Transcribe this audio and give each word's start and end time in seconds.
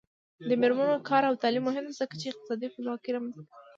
د 0.49 0.51
میرمنو 0.61 1.05
کار 1.09 1.23
او 1.29 1.35
تعلیم 1.43 1.63
مهم 1.69 1.83
دی 1.87 1.93
ځکه 2.01 2.13
چې 2.19 2.25
اقتصادي 2.31 2.67
خپلواکۍ 2.73 3.09
رامنځته 3.11 3.41
کوي. 3.45 3.59